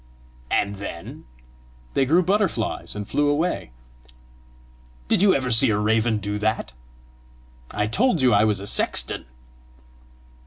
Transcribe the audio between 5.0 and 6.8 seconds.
"Did you ever see a raven do that?